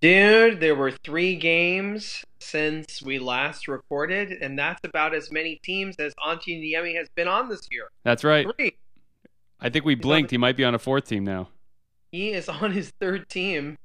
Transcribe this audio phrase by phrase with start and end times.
[0.00, 5.96] Dude, there were three games since we last recorded, and that's about as many teams
[5.96, 7.90] as Antti Niemi has been on this year.
[8.02, 8.46] That's right.
[8.56, 8.76] Three.
[9.60, 10.30] I think we on blinked.
[10.30, 11.48] He might be on a fourth team now.
[12.12, 13.76] He is on his third team.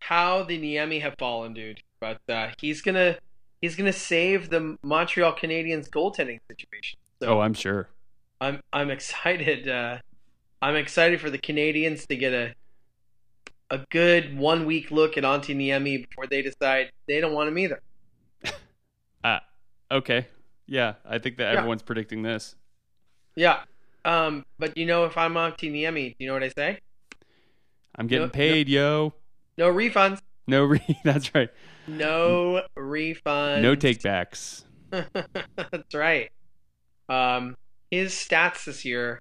[0.00, 1.80] How the Niemi have fallen, dude.
[1.98, 3.16] But uh, he's gonna
[3.62, 6.98] he's gonna save the Montreal Canadiens goaltending situation.
[7.22, 7.88] So Oh, I'm sure.
[8.40, 9.66] I'm I'm excited.
[9.66, 9.98] Uh,
[10.60, 12.54] I'm excited for the Canadiens to get a
[13.70, 17.58] a good one week look at Antti Niemi before they decide they don't want him
[17.58, 17.80] either.
[19.24, 19.42] Ah,
[19.90, 20.26] okay.
[20.66, 21.58] Yeah, I think that Yeah.
[21.58, 22.54] everyone's predicting this.
[23.34, 23.60] Yeah.
[24.04, 26.78] Um, but you know, if I'm Antti Niemi, do you know what I say?
[27.96, 29.14] I'm getting No- paid, yo.
[29.58, 30.20] No refunds.
[30.46, 31.48] No, re- that's right.
[31.88, 33.62] No refunds.
[33.62, 34.62] No takebacks.
[34.92, 36.30] That's right.
[37.08, 37.56] Um,
[37.90, 39.20] his stats this year,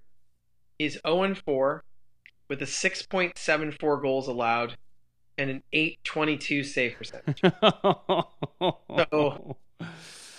[0.77, 1.83] is 0 and 4
[2.47, 4.75] with a 6.74 goals allowed
[5.38, 7.41] and an 822 save percentage.
[9.11, 9.57] So-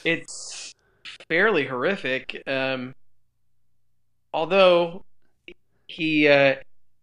[0.04, 0.72] it's
[1.28, 2.42] fairly horrific.
[2.46, 2.94] Um,
[4.32, 5.04] although
[5.88, 6.56] he uh,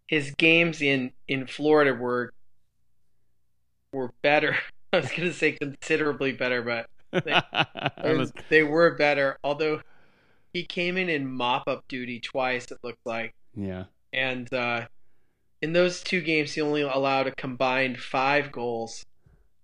[0.07, 2.33] his games in in Florida were
[3.91, 4.57] were better.
[4.93, 6.87] I was going to say considerably better, but
[7.97, 9.37] I was- they were better.
[9.43, 9.81] Although
[10.53, 13.85] he came in in mop up duty twice, it looked like, yeah.
[14.13, 14.87] And uh,
[15.61, 19.05] in those two games, he only allowed a combined five goals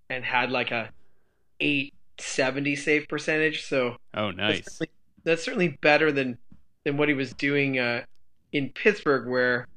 [0.09, 0.89] and had like a
[1.59, 3.63] eight seventy save percentage.
[3.65, 4.63] So Oh, that's nice.
[4.65, 4.89] certainly,
[5.23, 6.37] that's certainly better than
[6.85, 8.03] than what he was doing uh,
[8.51, 9.67] in Pittsburgh, where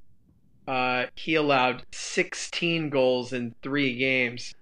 [0.69, 4.55] uh, he allowed sixteen goals in three games.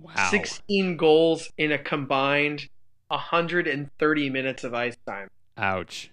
[0.00, 0.28] Wow.
[0.30, 2.68] 16 goals in a combined
[3.08, 5.28] 130 minutes of ice time.
[5.56, 6.10] Ouch.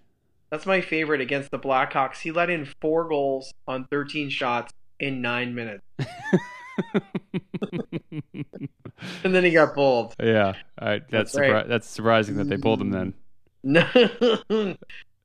[0.51, 2.17] That's my favorite against the Blackhawks.
[2.17, 5.83] He let in four goals on 13 shots in nine minutes,
[9.23, 10.13] and then he got pulled.
[10.21, 10.53] yeah.
[10.79, 11.01] All right.
[11.09, 11.67] That's That's right.
[11.67, 13.13] that's surprising that they pulled him then.
[13.63, 13.85] No,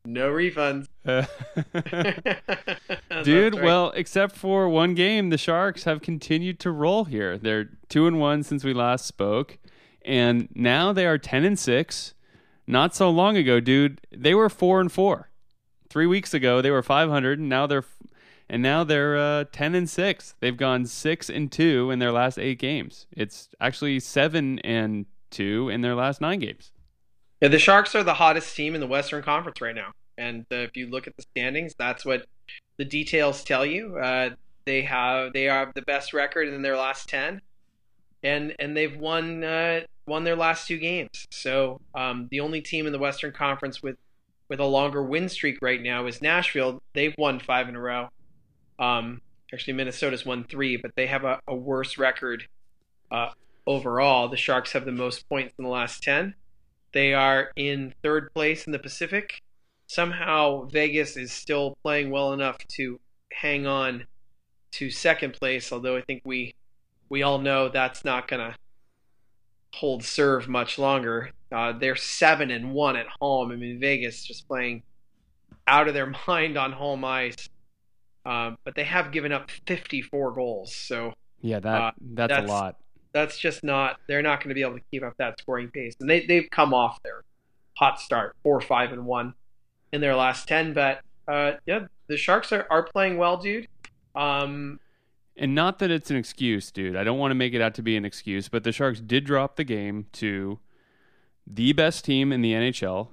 [0.05, 0.87] no refunds.
[3.25, 3.65] Dude, right.
[3.65, 7.39] well, except for one game, the Sharks have continued to roll here.
[7.39, 9.59] They're two and one since we last spoke,
[10.05, 12.15] and now they are ten and six.
[12.67, 15.31] Not so long ago, dude, they were four and four.
[15.89, 17.85] Three weeks ago, they were five hundred, and now they're
[18.49, 20.35] and now they're uh, ten and six.
[20.41, 23.07] They've gone six and two in their last eight games.
[23.13, 26.73] It's actually seven and two in their last nine games.
[27.41, 29.93] Yeah, the Sharks are the hottest team in the Western Conference right now.
[30.19, 32.27] And uh, if you look at the standings, that's what
[32.79, 33.97] the details tell you.
[33.97, 34.31] Uh,
[34.65, 37.41] they have they have the best record in their last ten,
[38.23, 41.27] and and they've won uh, won their last two games.
[41.31, 43.97] So um, the only team in the Western Conference with
[44.49, 46.81] with a longer win streak right now is Nashville.
[46.95, 48.09] They've won five in a row.
[48.79, 49.21] Um,
[49.53, 52.47] actually, Minnesota's won three, but they have a, a worse record
[53.11, 53.31] uh,
[53.67, 54.29] overall.
[54.29, 56.35] The Sharks have the most points in the last ten.
[56.93, 59.43] They are in third place in the Pacific.
[59.89, 63.01] Somehow Vegas is still playing well enough to
[63.33, 64.07] hang on
[64.73, 66.55] to second place, although I think we
[67.09, 68.57] we all know that's not to
[69.77, 71.31] hold serve much longer.
[71.53, 73.53] Uh, they're seven and one at home.
[73.53, 74.83] I mean, Vegas just playing
[75.67, 77.49] out of their mind on home ice,
[78.25, 80.75] uh, but they have given up 54 goals.
[80.75, 82.77] So Yeah, that Uh, that's, that's- a lot.
[83.13, 85.95] that's just not they're not going to be able to keep up that scoring pace
[86.01, 87.23] and they, they've come off their
[87.79, 89.33] hot start four five and one
[89.93, 93.69] in their last 10 but uh yeah the sharks are, are playing well dude
[94.15, 94.79] um
[95.37, 96.97] And not that it's an excuse, dude.
[96.97, 99.25] I don't want to make it out to be an excuse, but the Sharks did
[99.25, 100.59] drop the game to
[101.47, 103.09] the best team in the NHL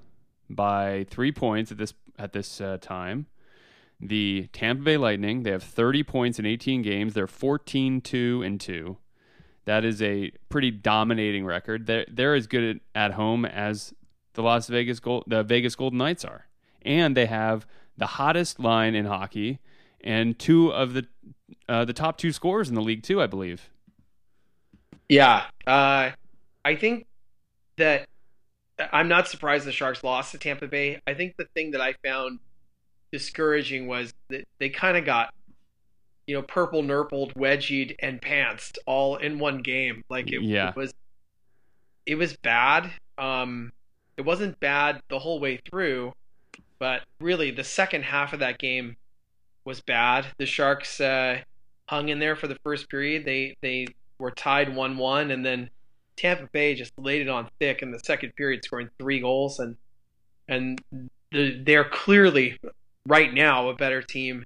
[0.49, 3.25] by three points at this at this uh, time.
[3.99, 7.13] The Tampa Bay Lightning, they have 30 points in 18 games.
[7.13, 8.97] They're 14 2 and 2.
[9.65, 11.85] That is a pretty dominating record.
[11.85, 13.93] They're, they're as good at, at home as
[14.33, 16.47] the Las Vegas Gold, the Vegas Golden Knights are.
[16.81, 17.65] And they have
[17.97, 19.59] the hottest line in hockey
[20.03, 21.05] and two of the
[21.69, 23.69] uh, the top two scorers in the league too, I believe.
[25.09, 26.09] yeah uh
[26.65, 27.05] i think
[27.77, 28.07] that
[28.91, 31.93] i'm not surprised the sharks lost to tampa bay i think the thing that i
[32.05, 32.39] found
[33.11, 35.33] discouraging was that they kind of got
[36.25, 40.69] you know purple nurpled wedgied and pantsed all in one game like it, Yeah.
[40.69, 40.93] it was
[42.05, 43.71] it was bad um
[44.17, 46.13] It wasn't bad the whole way through,
[46.79, 48.95] but really the second half of that game
[49.65, 50.27] was bad.
[50.37, 51.39] The Sharks uh,
[51.87, 53.25] hung in there for the first period.
[53.25, 53.87] They they
[54.19, 55.69] were tied one one, and then
[56.15, 59.75] Tampa Bay just laid it on thick in the second period, scoring three goals, and
[60.47, 60.81] and
[61.31, 62.59] the, they're clearly
[63.07, 64.45] right now a better team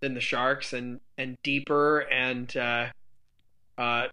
[0.00, 2.86] than the Sharks, and and deeper, and uh,
[3.78, 4.06] uh,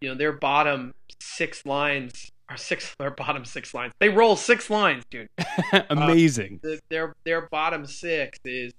[0.00, 3.92] you know their bottom six lines are six their bottom six lines.
[3.98, 5.28] They roll six lines, dude.
[5.90, 6.60] Amazing.
[6.62, 8.72] The, their their bottom six is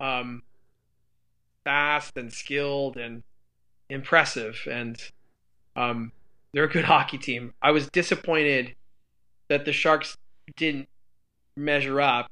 [0.00, 0.42] um,
[1.64, 3.22] fast and skilled and
[3.88, 5.00] impressive, and
[5.76, 6.12] um,
[6.52, 7.52] they're a good hockey team.
[7.62, 8.74] I was disappointed
[9.48, 10.16] that the Sharks
[10.56, 10.88] didn't
[11.56, 12.30] measure up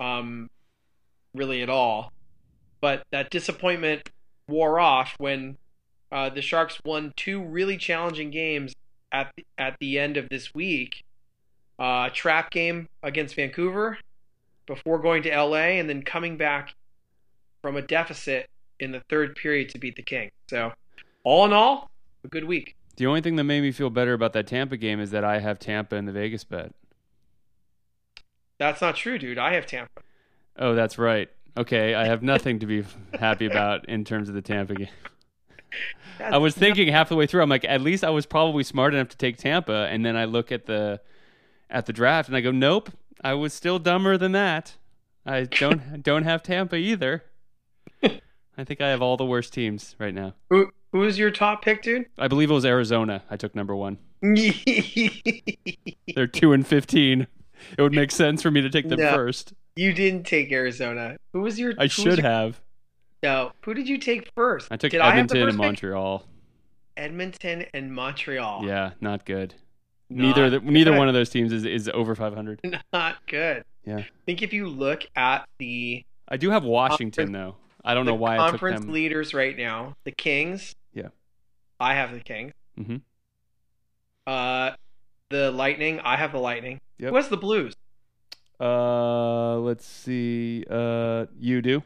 [0.00, 0.48] um,
[1.34, 2.12] really at all,
[2.80, 4.08] but that disappointment
[4.48, 5.56] wore off when
[6.10, 8.74] uh, the Sharks won two really challenging games
[9.12, 11.04] at the, at the end of this week.
[11.78, 13.98] Uh, trap game against Vancouver
[14.66, 16.74] before going to LA, and then coming back
[17.62, 18.48] from a deficit
[18.80, 20.30] in the third period to beat the King.
[20.48, 20.72] So,
[21.24, 21.90] all in all,
[22.24, 22.74] a good week.
[22.96, 25.38] the only thing that made me feel better about that Tampa game is that I
[25.38, 26.74] have Tampa in the Vegas bet.
[28.58, 29.38] That's not true, dude.
[29.38, 30.02] I have Tampa.
[30.58, 31.28] Oh, that's right.
[31.56, 32.84] Okay, I have nothing to be
[33.18, 34.88] happy about in terms of the Tampa game.
[36.20, 38.94] I was thinking half the way through, I'm like, at least I was probably smart
[38.94, 41.00] enough to take Tampa, and then I look at the
[41.70, 42.90] at the draft and I go, nope,
[43.24, 44.76] I was still dumber than that.
[45.24, 47.24] I don't don't have Tampa either.
[48.58, 50.34] I think I have all the worst teams right now.
[50.50, 52.06] Who who is your top pick, dude?
[52.18, 53.22] I believe it was Arizona.
[53.30, 53.98] I took number one.
[54.22, 57.26] They're two and fifteen.
[57.78, 59.12] It would make sense for me to take them No.
[59.12, 59.52] first.
[59.76, 61.16] didn't take Arizona.
[61.32, 61.74] Who was your?
[61.78, 62.60] I should your- have.
[63.22, 64.68] No, who did you take first?
[64.72, 65.64] I took Did I Edmonton and first pick?
[65.64, 66.24] Montreal.
[66.96, 68.64] Edmonton and Montreal.
[68.66, 69.54] Yeah, not good.
[70.10, 72.60] Not neither the, neither one of those teams is, is over 500.
[72.92, 73.64] Not good.
[73.86, 73.98] Yeah.
[73.98, 77.56] I think if you look at the I do have Washington though.
[77.84, 80.74] I don't the know why conference leaders right now, the Kings.
[80.94, 81.08] Yeah.
[81.80, 82.52] I have the Kings.
[82.76, 82.96] hmm
[84.26, 84.72] Uh,
[85.30, 86.00] the Lightning.
[86.00, 86.80] I have the Lightning.
[86.98, 87.12] Yep.
[87.12, 87.74] What's the Blues?
[88.60, 90.64] Uh, let's see.
[90.70, 91.82] Uh, you do.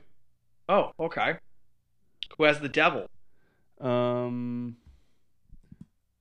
[0.68, 1.36] Oh, okay.
[2.36, 3.06] Who has the Devil?
[3.80, 4.76] Um,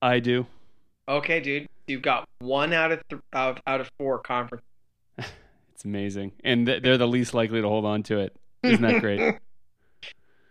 [0.01, 0.45] I do.
[1.09, 1.67] Okay, dude.
[1.87, 4.63] You've got one out of th- out, out of four conference.
[5.73, 8.33] It's amazing, and th- they're the least likely to hold on to it.
[8.63, 9.19] Isn't that great?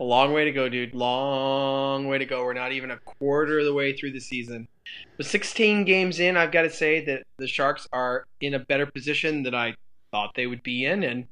[0.05, 0.95] A long way to go, dude.
[0.95, 2.45] Long way to go.
[2.45, 4.69] We're not even a quarter of the way through the season.
[5.17, 8.85] But 16 games in, I've got to say that the Sharks are in a better
[8.85, 9.77] position than I
[10.11, 11.05] thought they would be in.
[11.05, 11.27] And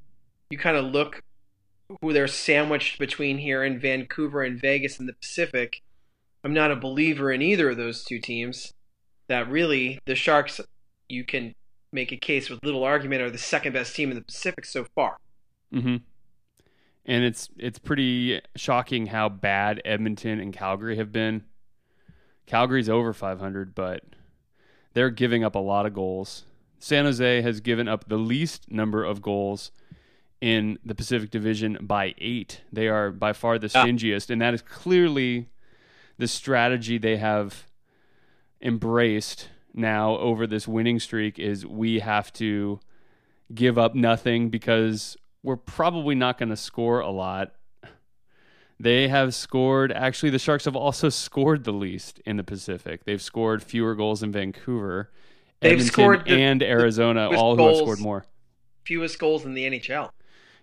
[0.48, 1.22] you kind of look
[2.00, 5.82] who they're sandwiched between here in Vancouver and Vegas in the Pacific.
[6.42, 8.72] I'm not a believer in either of those two teams.
[9.28, 10.62] That really, the Sharks,
[11.10, 11.54] you can
[11.92, 14.86] make a case with little argument, are the second best team in the Pacific so
[14.94, 15.18] far.
[15.70, 15.96] hmm
[17.04, 21.44] And it's it's pretty shocking how bad Edmonton and Calgary have been.
[22.46, 24.04] Calgary's over 500, but
[24.94, 26.44] they're giving up a lot of goals.
[26.78, 29.70] San Jose has given up the least number of goals
[30.40, 32.62] in the Pacific Division by eight.
[32.72, 35.48] They are by far the stingiest, and that is clearly
[36.18, 37.66] the strategy they have
[38.60, 41.38] embraced now over this winning streak.
[41.38, 42.80] Is we have to
[43.54, 47.52] give up nothing because we're probably not going to score a lot.
[48.80, 49.92] They have scored.
[49.92, 53.04] Actually, the Sharks have also scored the least in the Pacific.
[53.04, 55.10] They've scored fewer goals than Vancouver,
[55.60, 58.24] They've Edmonton, scored the- and Arizona, all who have scored more.
[58.84, 60.10] Fewest goals in the NHL.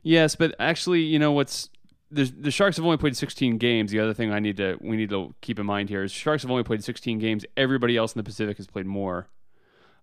[0.03, 1.69] Yes, but actually, you know what's
[2.11, 3.91] the the Sharks have only played 16 games.
[3.91, 6.43] The other thing I need to we need to keep in mind here is Sharks
[6.43, 7.45] have only played 16 games.
[7.55, 9.27] Everybody else in the Pacific has played more.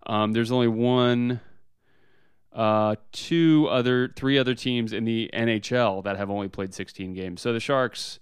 [0.07, 1.41] Um, there's only one,
[2.57, 7.39] uh, two other, three other teams in the NHL that have only played 16 games.
[7.39, 8.19] So the Sharks,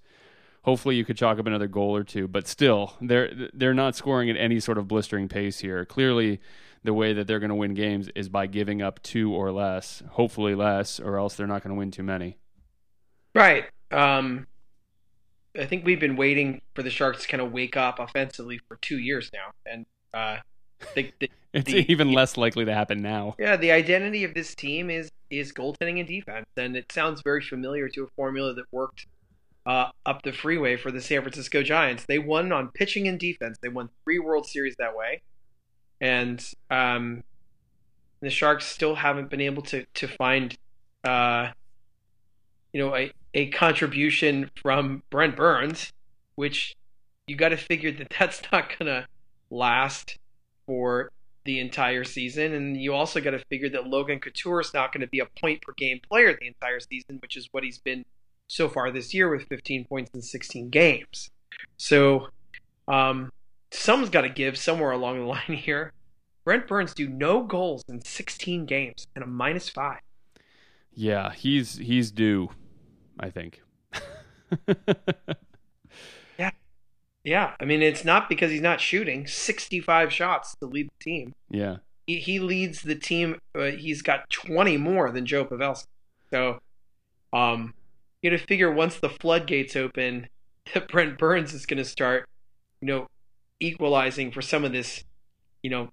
[0.63, 4.29] hopefully, you could chalk up another goal or two, but still, they're they're not scoring
[4.29, 5.85] at any sort of blistering pace here.
[5.85, 6.41] Clearly,
[6.83, 10.03] the way that they're going to win games is by giving up two or less,
[10.11, 12.37] hopefully less, or else they're not going to win too many.
[13.33, 13.65] Right.
[13.89, 14.47] Um,
[15.57, 18.75] I think we've been waiting for the Sharks to kind of wake up offensively for
[18.81, 20.37] two years now, and uh,
[20.95, 23.35] the, the, It's The- even less likely to happen now.
[23.39, 27.41] yeah, the identity of this team is is goaltending and defense, and it sounds very
[27.41, 29.07] familiar to a formula that worked
[29.65, 32.05] uh, up the freeway for the San Francisco Giants.
[32.05, 33.57] They won on pitching and defense.
[33.61, 35.21] They won three World Series that way,
[35.99, 37.23] and um,
[38.21, 40.55] the Sharks still haven't been able to to find,
[41.03, 41.49] uh,
[42.73, 45.91] you know, a a contribution from Brent Burns,
[46.35, 46.75] which
[47.27, 49.07] you got to figure that that's not gonna
[49.49, 50.17] last
[50.65, 51.11] for
[51.45, 55.01] the entire season, and you also got to figure that Logan Couture is not going
[55.01, 58.03] to be a point per game player the entire season, which is what he's been
[58.47, 61.29] so far this year with 15 points in 16 games.
[61.77, 62.29] So,
[62.87, 63.31] um,
[63.71, 65.93] someone's got to give somewhere along the line here.
[66.43, 69.99] Brent Burns do no goals in 16 games and a minus five.
[70.93, 72.49] Yeah, he's he's due,
[73.19, 73.61] I think.
[77.25, 77.53] yeah.
[77.59, 81.33] I mean, it's not because he's not shooting 65 shots to lead the team.
[81.49, 81.77] Yeah.
[82.05, 83.39] He, he leads the team.
[83.53, 85.87] Uh, he's got 20 more than Joe Pavelski.
[86.29, 86.59] So,
[87.33, 87.73] um,
[88.21, 90.29] you got to figure once the floodgates open,
[90.73, 92.29] that Brent Burns is going to start,
[92.79, 93.07] you know,
[93.59, 95.03] equalizing for some of this,
[95.63, 95.89] you know,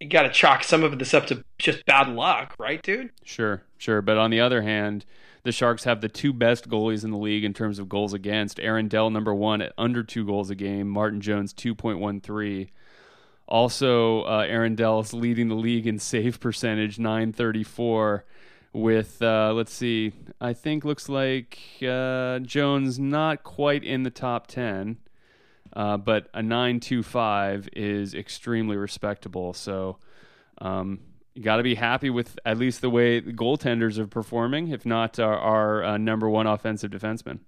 [0.00, 3.10] you got to chalk some of this up to just bad luck, right, dude?
[3.24, 4.02] Sure, sure.
[4.02, 5.06] But on the other hand,
[5.44, 8.58] the Sharks have the two best goalies in the league in terms of goals against.
[8.58, 10.88] Aaron Dell, number one, at under two goals a game.
[10.88, 12.70] Martin Jones, 2.13.
[13.46, 18.24] Also, uh, Aaron Dell is leading the league in save percentage, 934.
[18.72, 24.46] With, uh, let's see, I think looks like uh, Jones not quite in the top
[24.46, 24.96] 10.
[25.74, 29.52] Uh, but a 925 is extremely respectable.
[29.52, 29.98] So
[30.58, 31.00] um,
[31.34, 34.86] you got to be happy with at least the way the goaltenders are performing, if
[34.86, 37.40] not our, our uh, number one offensive defenseman.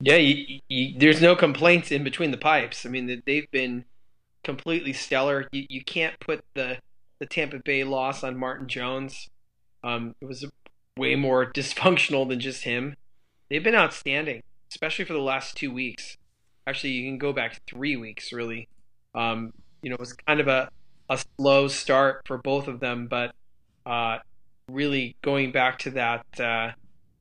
[0.00, 2.84] Yeah, you, you, there's no complaints in between the pipes.
[2.84, 3.84] I mean, they've been
[4.42, 5.48] completely stellar.
[5.52, 6.78] You, you can't put the
[7.20, 9.28] the Tampa Bay loss on Martin Jones.
[9.84, 10.44] Um, it was
[10.98, 12.96] way more dysfunctional than just him.
[13.48, 16.16] They've been outstanding, especially for the last two weeks
[16.66, 18.68] actually you can go back three weeks really.
[19.14, 20.68] Um, you know, it was kind of a,
[21.08, 23.34] a slow start for both of them, but
[23.86, 24.18] uh,
[24.68, 26.72] really going back to that uh,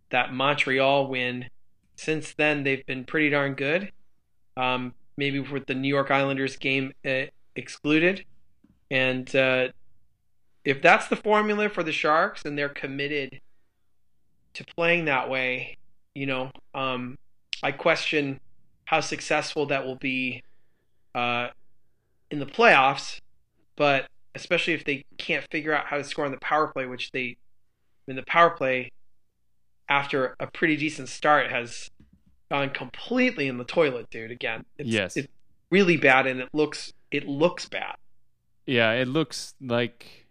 [0.10, 1.46] that Montreal win,
[1.96, 3.92] since then they've been pretty darn good.
[4.56, 7.24] Um, maybe with the New York Islanders game uh,
[7.56, 8.26] excluded,
[8.92, 9.70] and uh,
[10.64, 13.42] if that's the formula for the Sharks and they're committed
[14.54, 15.78] to playing that way,
[16.14, 17.18] you know, um,
[17.62, 18.40] I question
[18.86, 20.44] how successful that will be
[21.16, 21.48] uh,
[22.30, 23.20] in the playoffs,
[23.76, 27.12] but especially if they can't figure out how to score on the power play, which
[27.12, 27.38] they
[28.08, 28.92] I mean, the power play
[29.88, 31.90] after a pretty decent start has
[32.52, 34.32] gone completely in the toilet, dude.
[34.32, 35.28] Again, it's, yes, it's
[35.70, 37.96] really bad, and it looks it looks bad.
[38.66, 40.28] Yeah, it looks like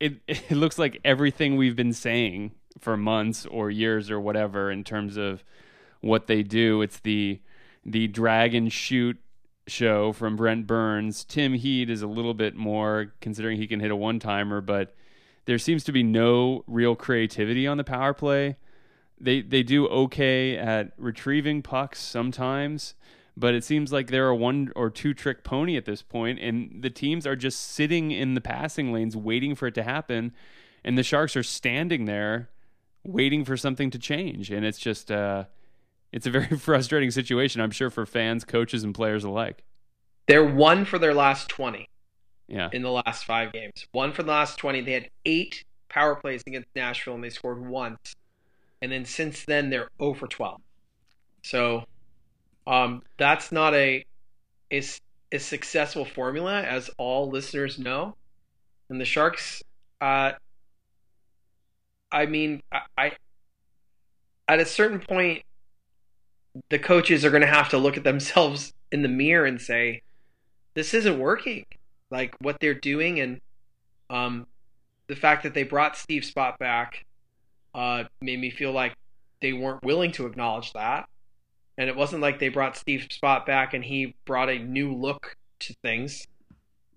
[0.00, 0.20] it.
[0.26, 5.16] It looks like everything we've been saying for months or years or whatever in terms
[5.16, 5.44] of
[6.00, 6.82] what they do.
[6.82, 7.40] It's the
[7.84, 9.18] the drag and shoot
[9.66, 11.24] show from Brent Burns.
[11.24, 14.94] Tim Heed is a little bit more considering he can hit a one timer, but
[15.44, 18.56] there seems to be no real creativity on the power play.
[19.20, 22.94] They they do okay at retrieving pucks sometimes,
[23.36, 26.82] but it seems like they're a one or two trick pony at this point, and
[26.82, 30.32] the teams are just sitting in the passing lanes waiting for it to happen,
[30.84, 32.48] and the Sharks are standing there
[33.04, 35.44] waiting for something to change, and it's just uh,
[36.12, 39.64] it's a very frustrating situation, I'm sure, for fans, coaches, and players alike.
[40.28, 41.88] They're one for their last 20
[42.48, 42.68] yeah.
[42.72, 43.86] in the last five games.
[43.92, 44.82] One for the last 20.
[44.82, 48.14] They had eight power plays against Nashville, and they scored once.
[48.80, 50.60] And then since then, they're 0 for 12.
[51.42, 51.84] So
[52.66, 54.04] um, that's not a,
[54.72, 54.82] a,
[55.32, 58.14] a, successful formula, as all listeners know.
[58.88, 59.62] And the Sharks,
[60.00, 60.32] uh,
[62.10, 63.12] I mean, I, I
[64.48, 65.42] at a certain point,
[66.68, 70.02] the coaches are going to have to look at themselves in the mirror and say,
[70.74, 71.64] this isn't working.
[72.10, 73.40] Like what they're doing, and
[74.10, 74.46] um,
[75.06, 77.06] the fact that they brought Steve Spott back
[77.74, 78.94] uh, made me feel like
[79.40, 81.08] they weren't willing to acknowledge that.
[81.78, 85.36] And it wasn't like they brought Steve Spott back and he brought a new look
[85.60, 86.26] to things.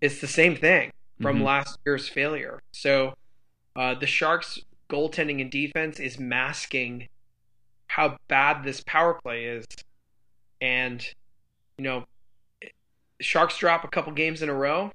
[0.01, 1.45] It's the same thing from mm-hmm.
[1.45, 2.61] last year's failure.
[2.73, 3.15] So
[3.75, 4.59] uh, the Sharks'
[4.89, 7.07] goaltending and defense is masking
[7.95, 9.65] how bad this power play is.
[10.59, 11.01] And,
[11.77, 12.03] you know,
[13.21, 14.91] Sharks drop a couple games in a row.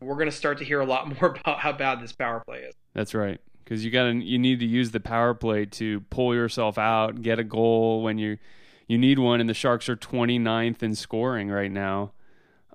[0.00, 2.60] We're going to start to hear a lot more about how bad this power play
[2.60, 2.74] is.
[2.94, 3.38] That's right.
[3.62, 7.20] Because you got to you need to use the power play to pull yourself out,
[7.20, 8.38] get a goal when you
[8.86, 9.40] you need one.
[9.40, 12.12] And the Sharks are 29th in scoring right now,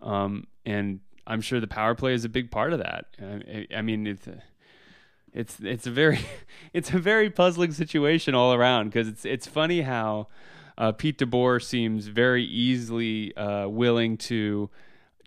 [0.02, 3.06] um, and I'm sure the power play is a big part of that.
[3.20, 4.28] I, I mean, it's
[5.34, 6.20] it's it's a very
[6.74, 10.28] it's a very puzzling situation all around because it's it's funny how
[10.78, 14.70] uh, Pete DeBoer seems very easily uh, willing to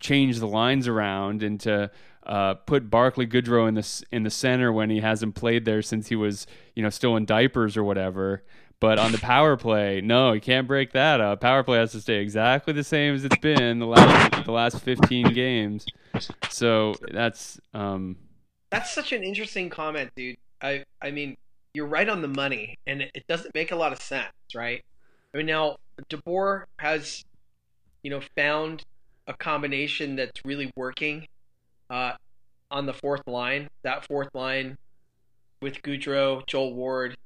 [0.01, 1.91] change the lines around and to
[2.27, 6.09] uh, put Barclay Goodrow in the in the center when he hasn't played there since
[6.09, 8.43] he was you know still in diapers or whatever.
[8.81, 11.41] But on the power play, no, you can't break that up.
[11.41, 14.81] Power play has to stay exactly the same as it's been the last the last
[14.81, 15.87] 15 games.
[16.51, 18.17] So that's um,
[18.71, 20.37] That's such an interesting comment, dude.
[20.61, 21.37] I I mean,
[21.75, 24.83] you're right on the money, and it, doesn't make a lot of sense, right?
[25.33, 25.77] I mean, now
[26.09, 27.25] DeBoer has,
[28.03, 28.85] you know, found
[29.27, 31.27] a combination that's really working
[31.91, 32.13] uh,
[32.71, 33.69] on the fourth line.
[33.83, 34.79] That fourth line
[35.61, 37.17] with Goodrow, Joel Ward,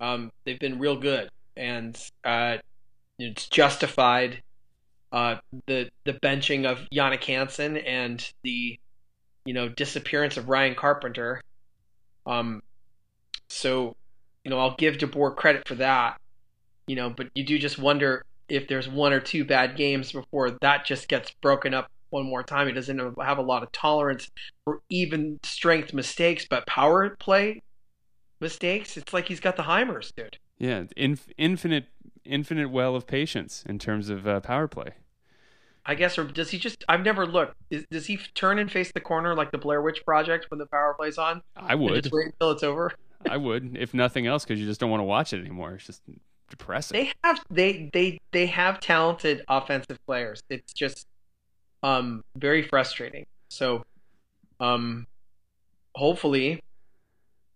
[0.00, 2.58] um, they've been real good, and uh,
[3.18, 4.42] it's justified.
[5.12, 8.78] Uh, the the benching of Jannik Hansen and the
[9.50, 11.42] you know disappearance of Ryan Carpenter.
[12.24, 12.62] Um,
[13.48, 13.96] so
[14.44, 16.20] you know I'll give DeBoer credit for that.
[16.86, 20.52] You know, but you do just wonder if there's one or two bad games before
[20.60, 22.68] that just gets broken up one more time.
[22.68, 24.30] He doesn't have a lot of tolerance
[24.64, 27.60] for even strength mistakes, but power play
[28.38, 30.38] mistakes, it's like he's got the Heimers, dude.
[30.58, 31.86] Yeah, inf- infinite,
[32.24, 34.90] infinite well of patience in terms of uh, power play.
[35.90, 36.84] I guess, or does he just?
[36.88, 37.56] I've never looked.
[37.68, 40.66] Is, does he turn and face the corner like the Blair Witch Project when the
[40.66, 41.42] power play's on?
[41.56, 42.04] I would.
[42.04, 42.92] Just wait until it's over.
[43.28, 45.74] I would, if nothing else, because you just don't want to watch it anymore.
[45.74, 46.02] It's just
[46.48, 46.96] depressing.
[46.96, 50.44] They have they they they have talented offensive players.
[50.48, 51.08] It's just
[51.82, 53.26] um very frustrating.
[53.48, 53.82] So,
[54.60, 55.08] um,
[55.96, 56.60] hopefully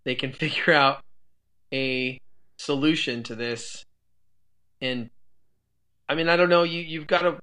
[0.03, 1.05] they can figure out
[1.73, 2.19] a
[2.59, 3.85] solution to this.
[4.81, 5.11] And
[6.09, 6.65] I mean, I don't know.
[6.65, 7.39] You you've got to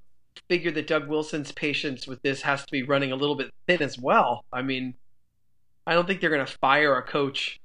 [0.51, 3.81] figure that Doug Wilson's patience with this has to be running a little bit thin
[3.81, 4.43] as well.
[4.51, 4.96] I mean,
[5.88, 7.62] I don't think they're going to fire a coach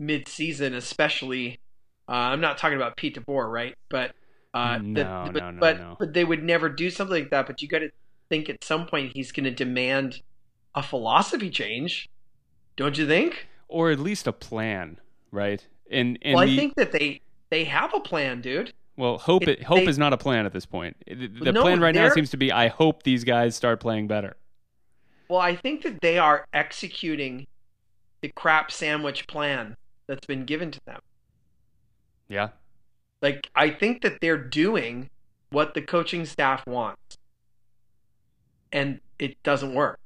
[0.00, 1.60] mid-season, especially.
[2.08, 3.76] Uh, I'm not talking about Pete DeBoer, right?
[3.88, 4.12] But
[4.52, 5.96] uh, no, the, but, no, no, but, no.
[6.00, 7.46] but they would never do something like that.
[7.46, 7.90] But you got to
[8.28, 10.20] think at some point he's going to demand
[10.74, 12.08] a philosophy change,
[12.76, 13.46] don't you think?
[13.68, 14.98] or at least a plan,
[15.30, 15.66] right?
[15.90, 18.72] And and well, I the- think that they they have a plan, dude.
[18.96, 20.96] Well, hope it- it, hope they- is not a plan at this point.
[21.06, 24.36] The, No, plan right now seems to be I hope these guys start playing better.
[25.28, 27.46] Well, I think that they are executing
[28.22, 31.00] the crap sandwich plan that's been given to them.
[32.28, 32.48] Yeah,
[33.22, 35.10] Like I think that they're doing
[35.50, 37.18] what the coaching staff wants,
[38.72, 39.98] and it doesn't work.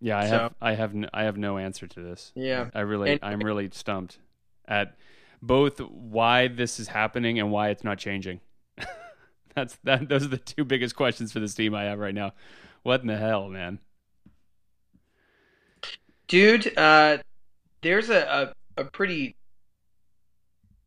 [0.00, 0.18] yeah.
[0.18, 2.32] I So- have I have n- I have no answer to this.
[2.34, 2.70] Yeah.
[2.74, 4.18] I really And- I'm really stumped
[4.66, 4.94] at
[5.46, 8.40] both why this is happening and why it's not changing.
[9.54, 10.08] That's that.
[10.08, 12.32] Those are the two biggest questions for this team I have right now.
[12.82, 13.78] What in the hell, man?
[16.28, 17.18] Dude, uh,
[17.82, 19.36] there's a, a, a pretty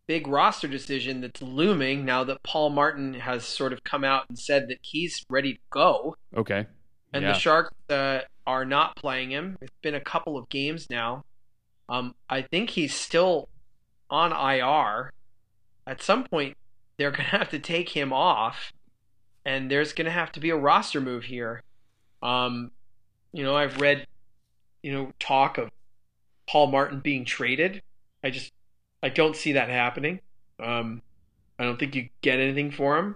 [0.07, 4.39] big roster decision that's looming now that Paul Martin has sort of come out and
[4.39, 6.15] said that he's ready to go.
[6.35, 6.65] Okay.
[7.13, 7.33] And Yeah.
[7.33, 9.57] the Sharks uh, are not playing him.
[9.61, 11.23] It's been a couple of games now.
[11.89, 13.47] Um, I think he's still
[14.09, 15.11] on IR.
[15.85, 16.55] At some point,
[16.97, 18.71] they're going to have to take him off,
[19.45, 21.61] and there's going to have to be a roster move here.
[22.21, 22.71] Um,
[23.33, 24.07] you know, I've read,
[24.83, 25.69] you know, talk of
[26.49, 27.81] Paul Martin being traded.
[28.23, 28.51] I just,
[29.03, 30.19] I don't see that happening.
[30.59, 31.01] Um,
[31.59, 33.15] I don't think you get anything for him.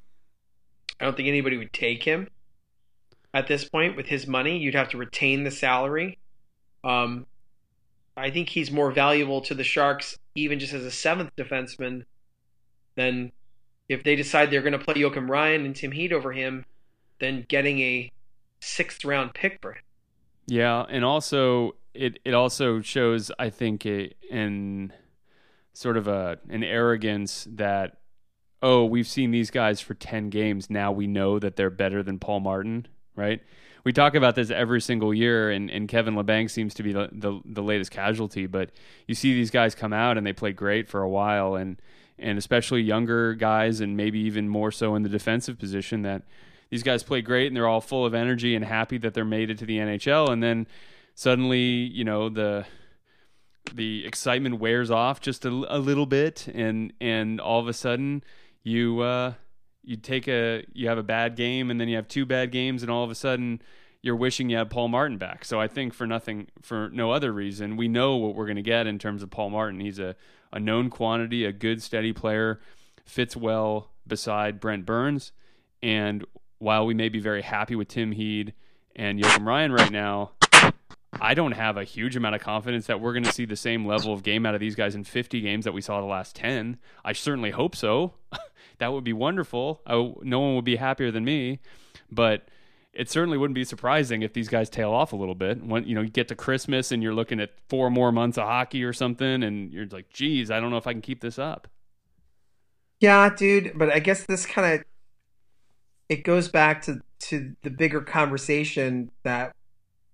[0.99, 2.27] I don't think anybody would take him
[3.33, 4.57] at this point with his money.
[4.57, 6.19] You'd have to retain the salary.
[6.83, 7.25] Um,
[8.15, 12.05] I think he's more valuable to the Sharks, even just as a seventh defenseman,
[12.95, 13.31] then
[13.89, 16.65] if they decide they're going to play Joakim Ryan and Tim Heed over him,
[17.19, 18.11] then getting a
[18.59, 19.83] sixth round pick for him.
[20.47, 24.93] Yeah, and also it it also shows I think a, in
[25.73, 27.97] sort of a an arrogance that
[28.61, 32.19] oh we've seen these guys for ten games now we know that they're better than
[32.19, 33.41] Paul Martin right.
[33.83, 37.09] We talk about this every single year, and, and Kevin Labanc seems to be the,
[37.11, 38.45] the the latest casualty.
[38.45, 38.69] But
[39.07, 41.81] you see these guys come out and they play great for a while, and
[42.19, 46.23] and especially younger guys, and maybe even more so in the defensive position that
[46.71, 49.51] these guys play great and they're all full of energy and happy that they're made
[49.51, 50.65] it to the NHL and then
[51.13, 52.65] suddenly you know the
[53.73, 58.23] the excitement wears off just a, a little bit and and all of a sudden
[58.63, 59.33] you uh
[59.83, 62.81] you take a you have a bad game and then you have two bad games
[62.81, 63.61] and all of a sudden
[64.01, 65.45] you're wishing you had Paul Martin back.
[65.45, 68.61] So I think for nothing for no other reason, we know what we're going to
[68.61, 69.79] get in terms of Paul Martin.
[69.79, 70.15] He's a
[70.53, 72.59] a known quantity, a good steady player,
[73.05, 75.31] fits well beside Brent Burns
[75.81, 76.25] and
[76.59, 78.53] while we may be very happy with Tim Heed
[78.95, 80.31] and Joakim Ryan right now,
[81.19, 83.85] I don't have a huge amount of confidence that we're going to see the same
[83.85, 86.35] level of game out of these guys in 50 games that we saw the last
[86.35, 86.77] 10.
[87.03, 88.13] I certainly hope so.
[88.81, 89.79] that would be wonderful.
[89.85, 91.59] I, no one would be happier than me,
[92.11, 92.47] but
[92.93, 95.63] it certainly wouldn't be surprising if these guys tail off a little bit.
[95.63, 98.45] When you know you get to Christmas and you're looking at four more months of
[98.45, 101.37] hockey or something, and you're like, "Geez, I don't know if I can keep this
[101.37, 101.67] up."
[102.99, 104.85] Yeah, dude, but I guess this kind of
[106.09, 109.55] it goes back to to the bigger conversation that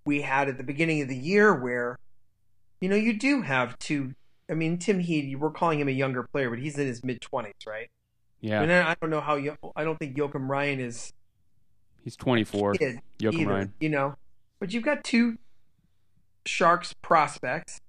[0.06, 1.98] we had at the beginning of the year where
[2.82, 4.14] you know, you do have two
[4.50, 7.22] I mean, Tim Heed, we're calling him a younger player, but he's in his mid
[7.22, 7.90] 20s, right?
[8.42, 11.12] Yeah, And I don't know how Yo- I don't think Joakim Ryan is
[12.04, 12.74] he's 24.
[12.76, 13.74] kid Joakim either, Ryan.
[13.80, 14.16] you know.
[14.60, 15.38] But you've got two
[16.46, 17.82] Sharks prospects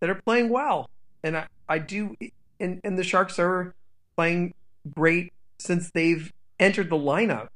[0.00, 0.90] that are playing well,
[1.22, 2.16] and I, I do,
[2.58, 3.74] and and the Sharks are
[4.16, 4.54] playing
[4.94, 7.48] great since they've entered the lineup.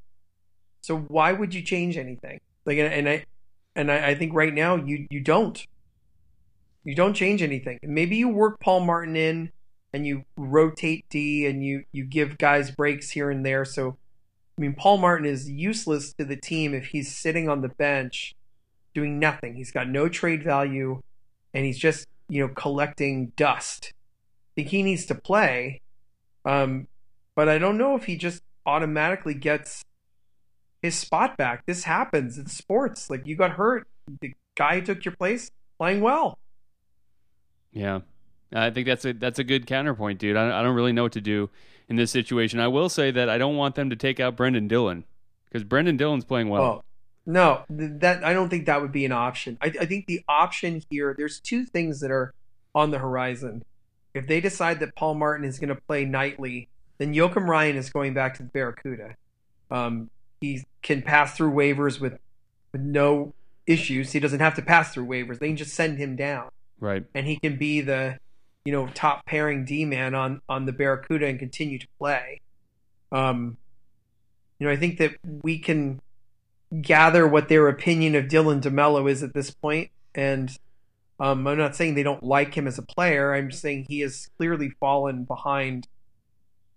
[0.81, 2.41] So why would you change anything?
[2.67, 3.25] Like, and, and I,
[3.75, 5.65] and I, I think right now you you don't.
[6.85, 7.79] You don't change anything.
[7.83, 9.53] Maybe you work Paul Martin in,
[9.93, 13.65] and you rotate D, and you you give guys breaks here and there.
[13.65, 13.97] So
[14.57, 18.35] I mean, Paul Martin is useless to the team if he's sitting on the bench
[18.95, 19.55] doing nothing.
[19.55, 21.01] He's got no trade value
[21.55, 23.93] and he's just, you know, collecting dust.
[23.95, 25.81] I think he needs to play.
[26.45, 26.89] Um,
[27.35, 29.83] but I don't know if he just automatically gets
[30.83, 31.65] his spot back.
[31.65, 32.37] This happens.
[32.37, 33.09] It's sports.
[33.09, 33.87] Like you got hurt.
[34.21, 36.39] The guy who took your place playing well.
[37.73, 38.01] Yeah,
[38.53, 40.37] I think that's a that's a good counterpoint, dude.
[40.37, 41.51] I, I don't really know what to do
[41.89, 42.61] in this situation.
[42.61, 45.05] I will say that I don't want them to take out Brendan Dillon
[45.49, 46.63] because Brendan Dillon's playing well.
[46.63, 46.85] Oh,
[47.25, 49.57] no, that I don't think that would be an option.
[49.61, 52.35] I, I think the option here, there's two things that are
[52.75, 53.65] on the horizon.
[54.15, 57.91] If they decide that Paul Martin is going to play nightly, then Joakim Ryan is
[57.91, 59.17] going back to the Barracuda.
[59.71, 60.11] Um,
[60.41, 62.19] he can pass through waivers with,
[62.73, 63.33] with no
[63.67, 64.13] issues.
[64.13, 65.39] He doesn't have to pass through waivers.
[65.39, 67.05] They can just send him down, Right.
[67.15, 68.19] and he can be the,
[68.65, 72.41] you know, top pairing D man on on the Barracuda and continue to play.
[73.11, 73.57] Um,
[74.59, 76.01] you know, I think that we can
[76.81, 80.57] gather what their opinion of Dylan DeMelo is at this point, and
[81.19, 83.35] um, I'm not saying they don't like him as a player.
[83.35, 85.89] I'm saying he has clearly fallen behind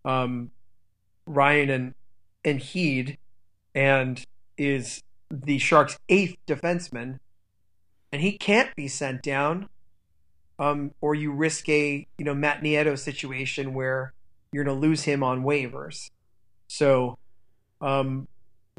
[0.03, 0.51] um,
[1.25, 1.93] Ryan and
[2.43, 3.17] and Heed,
[3.73, 4.23] and
[4.57, 7.19] is the Sharks' eighth defenseman,
[8.11, 9.67] and he can't be sent down,
[10.59, 14.13] um, or you risk a you know Matt Nieto situation where
[14.51, 16.09] you're going to lose him on waivers.
[16.67, 17.17] So,
[17.81, 18.27] um,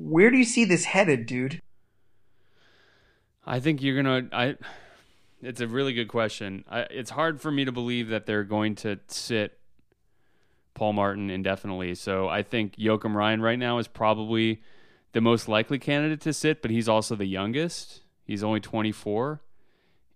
[0.01, 1.61] where do you see this headed, dude?
[3.45, 4.29] I think you're gonna.
[4.33, 4.57] I.
[5.43, 6.65] It's a really good question.
[6.69, 9.59] I, it's hard for me to believe that they're going to sit
[10.77, 11.95] Paul Martin indefinitely.
[11.95, 14.62] So I think Joakim Ryan right now is probably
[15.12, 18.03] the most likely candidate to sit, but he's also the youngest.
[18.25, 19.41] He's only 24,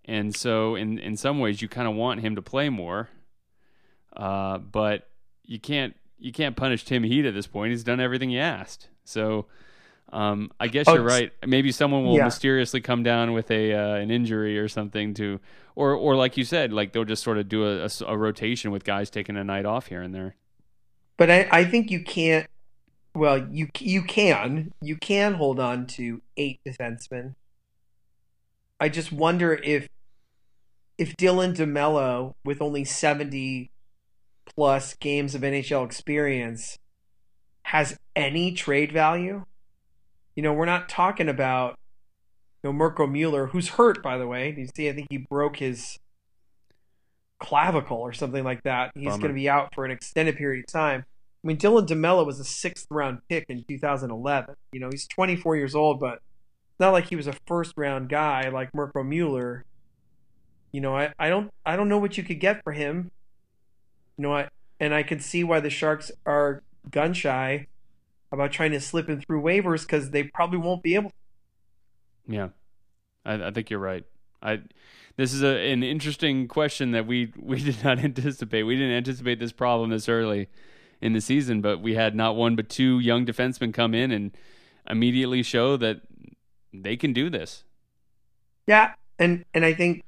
[0.05, 3.09] and so in in some ways you kind of want him to play more.
[4.15, 5.09] Uh, but
[5.45, 7.71] you can't you can't punish Tim Heed at this point.
[7.71, 8.89] He's done everything you asked.
[9.05, 9.47] So
[10.13, 11.33] um, I guess Oh, you're right.
[11.47, 12.25] Maybe someone will Yeah.
[12.25, 15.39] mysteriously come down with a uh, an injury or something to,
[15.77, 18.83] or or like you said, like they'll just sort of do a a rotation with
[18.85, 20.35] guys taking a night off here and there.
[21.17, 22.47] But I, I think you can't.
[23.15, 27.35] Well, you you can you can hold on to eight defensemen.
[28.81, 29.88] I just wonder if
[30.97, 33.71] if Dylan DeMelo, with only seventy
[34.47, 36.79] plus games of NHL experience,
[37.64, 39.45] has any trade value.
[40.35, 41.77] You know, we're not talking about
[42.62, 44.55] you know Mirco Mueller, who's hurt by the way.
[44.57, 45.99] You see, I think he broke his
[47.38, 48.93] clavicle or something like that.
[48.95, 51.05] He's going to be out for an extended period of time.
[51.43, 54.55] I mean, Dylan DeMelo was a sixth round pick in 2011.
[54.73, 56.21] You know, he's 24 years old, but
[56.81, 59.64] not like he was a first round guy like Mirco Mueller.
[60.73, 63.11] You know, I, I don't I don't know what you could get for him.
[64.16, 64.49] You know, I
[64.81, 67.66] and I can see why the Sharks are gun shy
[68.33, 71.11] about trying to slip him through waivers because they probably won't be able.
[71.11, 71.16] To.
[72.27, 72.49] Yeah,
[73.25, 74.05] I, I think you're right.
[74.43, 74.62] I
[75.16, 78.62] this is a, an interesting question that we we did not anticipate.
[78.62, 80.49] We didn't anticipate this problem this early
[81.01, 84.31] in the season, but we had not one but two young defensemen come in and
[84.88, 86.01] immediately show that
[86.72, 87.64] they can do this.
[88.66, 90.02] Yeah, and and I think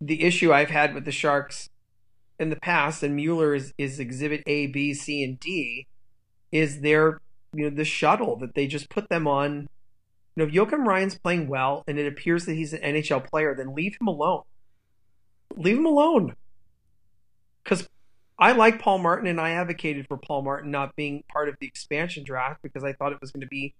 [0.00, 1.68] the issue I've had with the Sharks
[2.38, 5.86] in the past, and Mueller is, is exhibit A, B, C, and D,
[6.50, 7.20] is their
[7.54, 9.68] you know the shuttle that they just put them on.
[10.34, 13.54] You know, if Joakim Ryan's playing well and it appears that he's an NHL player,
[13.54, 14.42] then leave him alone.
[15.56, 16.34] Leave him alone.
[17.62, 17.86] Because
[18.38, 21.66] I like Paul Martin and I advocated for Paul Martin not being part of the
[21.66, 23.74] expansion draft because I thought it was going to be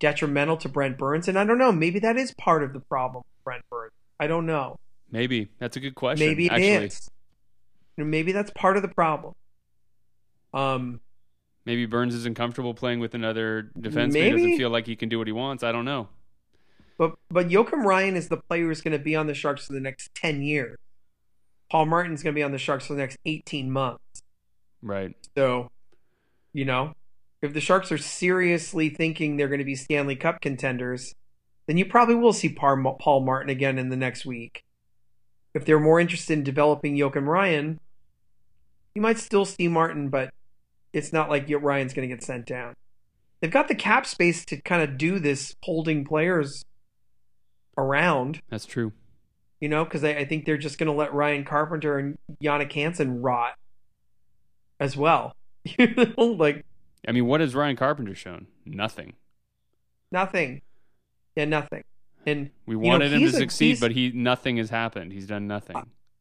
[0.00, 1.28] detrimental to Brent Burns.
[1.28, 3.92] And I don't know, maybe that is part of the problem, with Brent Burns.
[4.20, 4.78] I don't know.
[5.10, 6.26] Maybe that's a good question.
[6.26, 6.94] Maybe it is.
[6.94, 7.12] actually.
[7.96, 9.34] Know, maybe that's part of the problem.
[10.54, 11.00] Um,
[11.64, 14.12] Maybe Burns isn't comfortable playing with another defenseman.
[14.12, 14.30] Maybe.
[14.30, 15.62] doesn't feel like he can do what he wants.
[15.62, 16.08] I don't know.
[16.96, 19.74] but but Joakim Ryan is the player who's going to be on the Sharks for
[19.74, 20.78] the next ten years.
[21.70, 24.22] Paul Martin's going to be on the Sharks for the next eighteen months.
[24.80, 25.14] Right.
[25.36, 25.70] So,
[26.54, 26.94] you know,
[27.42, 31.14] if the Sharks are seriously thinking they're going to be Stanley Cup contenders,
[31.66, 34.64] then you probably will see Par- Paul Martin again in the next week.
[35.54, 37.78] If they're more interested in developing Joakim Ryan,
[38.94, 40.30] you might still see Martin, but
[40.92, 42.74] it's not like Ryan's going to get sent down.
[43.40, 46.64] They've got the cap space to kind of do this holding players
[47.76, 48.92] around, That's true.
[49.60, 52.72] you know, because I, I think they're just going to let Ryan Carpenter and Jannik
[52.72, 53.54] Hansen rot
[54.80, 55.34] as well.
[55.64, 56.64] you know, like
[57.08, 58.46] I mean, what has Ryan Carpenter shown?
[58.66, 59.14] Nothing.
[60.12, 60.62] nothing.
[61.36, 61.82] Yeah, nothing.
[62.26, 65.12] And We you know, wanted him to a- succeed, but he nothing has happened.
[65.12, 65.76] He's done nothing.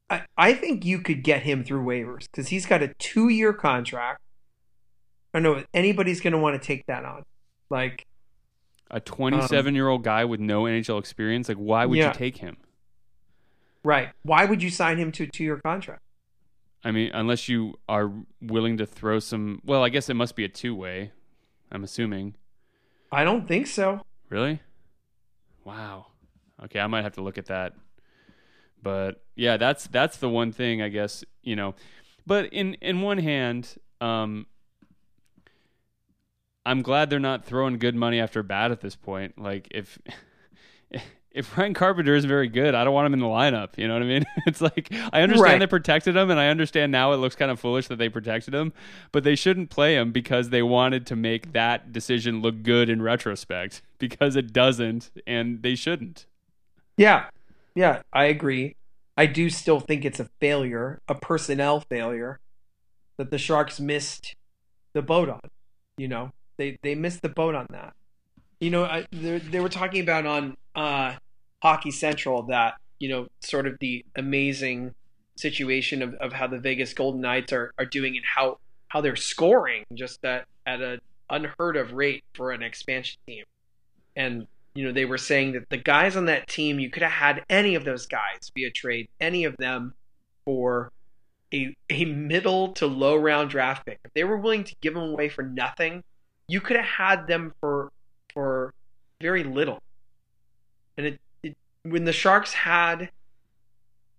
[0.10, 3.52] I, I think you could get him through waivers because he's got a two year
[3.52, 4.22] contract.
[5.34, 7.24] I don't know if anybody's going to want to take that on.
[7.70, 8.06] Like,
[8.90, 12.08] A 27 year old guy with no NHL experience, like why would Yeah.
[12.08, 12.58] you take him?
[13.84, 14.10] right.
[14.24, 16.02] Why would you sign him to a two year contract?
[16.84, 18.12] I mean, unless you are
[18.42, 19.62] willing to throw some.
[19.66, 21.12] Well, I guess it must be a two way.
[21.72, 22.36] I'm assuming.
[23.12, 24.02] I don't think so.
[24.30, 24.62] Really?
[25.64, 26.08] Wow.
[26.64, 27.74] Okay, I might have to look at that.
[28.82, 31.76] But yeah, that's that's the one thing I guess you know.
[32.26, 34.46] But in in one hand, um,
[36.66, 39.40] I'm glad they're not throwing good money after bad at this point.
[39.40, 39.98] Like if
[41.38, 43.78] if Ryan Carpenter is very good, I don't want him in the lineup.
[43.78, 44.26] You know what I mean?
[44.48, 45.60] It's like I understand Right.
[45.60, 48.54] they protected him, and I understand now it looks kind of foolish that they protected
[48.56, 48.74] him,
[49.12, 53.02] but they shouldn't play him because they wanted to make that decision look good in
[53.02, 56.26] retrospect because it doesn't, and they shouldn't.
[56.98, 57.26] Yeah.
[57.76, 58.76] Yeah, I agree.
[59.16, 62.40] I do still think it's a failure, a personnel failure
[63.18, 64.36] that the Sharks missed
[64.94, 65.42] the boat on.
[65.98, 67.94] You know, they they missed the boat on that.
[68.60, 71.14] You know, I, they, they were talking about on uh,
[71.62, 74.94] Hockey Central that you know, sort of the amazing
[75.36, 79.16] situation of, of how the Vegas Golden Knights are, are doing and how how they're
[79.16, 83.44] scoring just at at an unheard of rate for an expansion team.
[84.16, 87.12] And you know, they were saying that the guys on that team, you could have
[87.12, 89.94] had any of those guys via trade, any of them
[90.46, 90.92] for
[91.54, 94.00] a a middle to low round draft pick.
[94.06, 96.04] If they were willing to give them away for nothing,
[96.48, 97.92] you could have had them for
[98.34, 98.74] for
[99.22, 99.80] very little.
[101.88, 103.10] And it, it when the Sharks had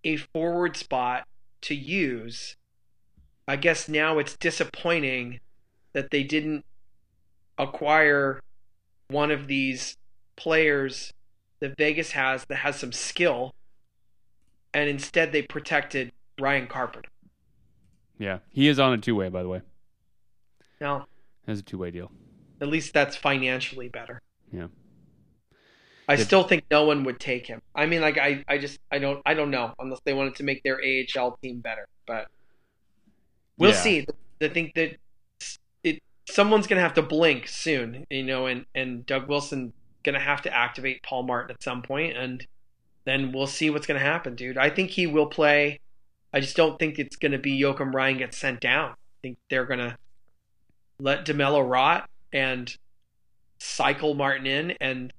[0.05, 1.27] a forward spot
[1.63, 2.57] to use,
[3.47, 5.41] I guess now it's disappointing
[5.93, 6.65] that they didn't
[7.59, 8.41] acquire
[9.09, 9.97] one of these
[10.37, 11.13] players
[11.61, 13.55] that Vegas has that has some skill,
[14.75, 17.09] and instead they protected Ryan Carpenter.
[18.19, 19.63] Yeah, he is on a two way, by the way.
[20.81, 21.07] Now,
[21.47, 22.13] That's a two way deal.
[22.61, 24.21] at least that's financially better.
[24.53, 24.69] Yeah.
[26.09, 27.61] I If- still think no one would take him.
[27.75, 30.43] I mean, like I, I just, I don't, I don't know unless they wanted to
[30.43, 31.87] make their AHL team better.
[32.07, 32.29] But
[33.59, 33.77] we'll Yeah.
[33.77, 34.07] see.
[34.41, 34.97] I think that
[35.85, 40.41] it, someone's gonna have to blink soon, you know, and and Doug Wilson gonna have
[40.43, 42.47] to activate Paul Martin at some point, and
[43.05, 44.57] then we'll see what's gonna happen, dude.
[44.57, 45.81] I think he will play.
[46.33, 48.91] I just don't think it's gonna be Joakim Ryan gets sent down.
[48.93, 49.99] I think they're gonna
[51.01, 52.75] let DeMelo rot and
[53.59, 55.13] cycle Martin in and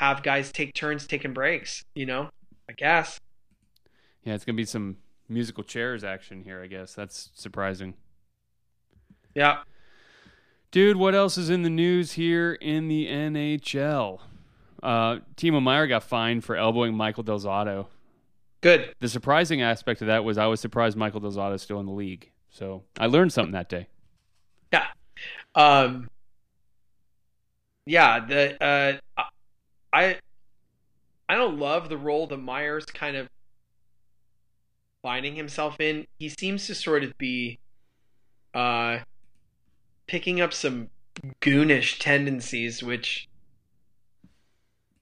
[0.00, 1.84] have guys take turns taking breaks.
[1.94, 2.30] You know,
[2.68, 3.20] I guess.
[4.24, 4.96] Yeah, it's gonna be some
[5.28, 6.62] musical chairs action here.
[6.62, 7.94] I guess that's surprising.
[9.34, 9.58] Yeah.
[10.70, 14.20] Dude, what else is in the news here in the NHL?
[14.82, 17.86] Uh, Timo Meier got fined for elbowing Michael Del Zotto.
[18.62, 18.94] Good.
[19.00, 21.86] The surprising aspect of that was I was surprised Michael Del Zotto is still in
[21.86, 22.30] the league.
[22.48, 23.88] So I learned something that day.
[24.72, 24.86] Yeah.
[25.54, 26.08] Um.
[27.84, 28.24] Yeah.
[28.24, 29.22] The uh,
[29.92, 30.16] I
[31.28, 33.28] I don't love the role that Meier's kind of
[35.02, 36.06] finding himself in.
[36.18, 37.58] He seems to sort of be
[38.54, 38.98] uh
[40.06, 40.88] picking up some
[41.40, 43.28] goonish tendencies, which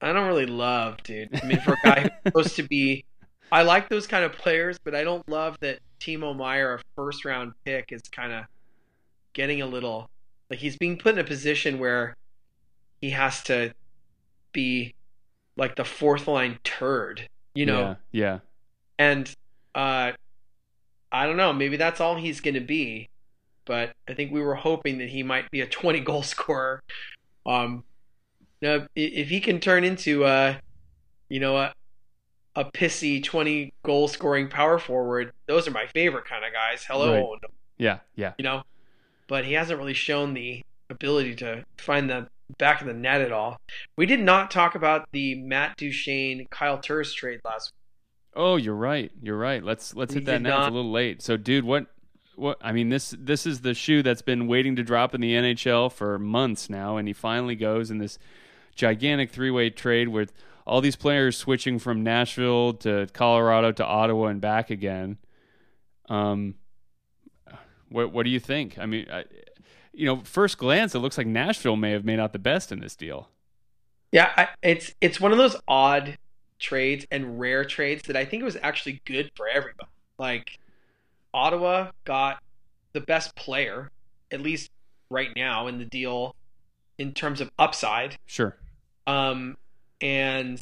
[0.01, 1.31] I don't really love, dude.
[1.42, 3.05] I mean, for a guy who's supposed to be,
[3.51, 7.24] I like those kind of players, but I don't love that Timo Meier, a first
[7.24, 8.44] round pick, is kind of
[9.33, 10.11] getting a little
[10.51, 12.16] like he's being put in a position where
[13.01, 13.72] he has to
[14.59, 14.94] be
[15.57, 18.23] like the fourth line turd, you know, Yeah.
[18.25, 18.38] yeah.
[18.99, 19.33] and
[19.75, 20.12] uh,
[21.12, 23.09] I don't know, maybe that's all he's going to be.
[23.64, 26.81] But I think we were hoping that he might be a 20 goal scorer.
[27.47, 27.85] Um,
[28.62, 30.57] now, if he can turn into, uh,
[31.29, 31.73] you know, a,
[32.57, 36.85] a pissy 20 goal scoring power forward, those are my favorite kind of guys.
[36.85, 37.37] Hello,
[37.79, 37.99] Yeah.
[38.16, 38.33] Yeah.
[38.38, 38.62] you know,
[39.29, 43.33] but he hasn't really shown the ability to find the back of the net at
[43.33, 43.61] all.
[43.97, 47.79] We did not talk about the Matt Duchene Kyle Turris trade last week.
[48.35, 49.11] Oh, you're right.
[49.23, 49.63] You're right.
[49.63, 50.61] Let's let's We hit that now.
[50.61, 51.23] It's a little late.
[51.23, 51.87] So, dude, what
[52.37, 55.33] what I mean this this is the shoe that's been waiting to drop in the
[55.33, 58.19] NHL for months now, and he finally goes in this
[58.75, 60.33] gigantic three way trade with
[60.67, 65.19] all these players switching from Nashville to Colorado to Ottawa and back again.
[66.09, 66.55] Um,
[67.89, 68.79] what what do you think?
[68.79, 69.25] I mean, I,
[69.92, 72.81] you know, first glance, it looks like Nashville may have made out the best in
[72.81, 73.29] this deal.
[74.12, 76.16] Yeah, I, it's it's one of those odd
[76.59, 79.88] trades and rare trades that I think it was actually good for everybody.
[80.18, 80.59] Like
[81.33, 82.42] Ottawa got
[82.92, 83.90] the best player,
[84.31, 84.70] at least
[85.11, 86.35] right now in the deal,
[86.98, 88.16] in terms of upside.
[88.27, 88.57] Sure.
[89.07, 89.57] Um,
[90.01, 90.61] and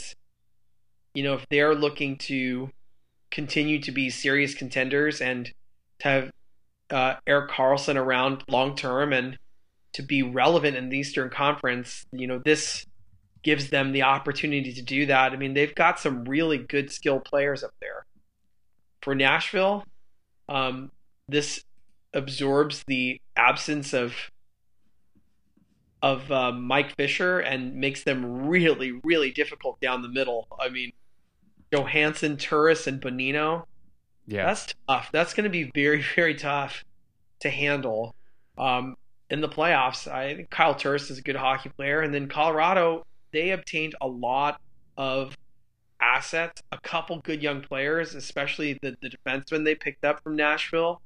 [1.15, 2.71] you know, if they're looking to
[3.31, 5.53] continue to be serious contenders and
[6.01, 6.31] to have
[6.91, 9.39] uh, Erik Karlsson around long term and
[9.95, 12.85] to be relevant in the Eastern Conference, you know, this
[13.43, 15.33] gives them the opportunity to do that.
[15.33, 18.05] I mean, they've got some really good skill players up there.
[19.03, 19.85] For Nashville,
[20.49, 20.91] um,
[21.29, 21.63] this
[22.13, 24.15] absorbs the absence of
[26.03, 30.47] of uh, Mike Fisher and makes them really, really difficult down the middle.
[30.61, 30.93] I mean,
[31.73, 33.65] Johansen, Turris, and Bonino.
[34.27, 35.11] Yeah, that's tough.
[35.13, 36.85] That's going to be very, very tough
[37.41, 38.15] to handle
[38.59, 38.97] um,
[39.31, 40.11] in the playoffs.
[40.11, 44.07] I think Kyle Turris is a good hockey player, and then Colorado they obtained a
[44.07, 44.61] lot
[44.97, 45.37] of
[46.01, 51.01] assets, a couple good young players, especially the, the defensemen they picked up from Nashville,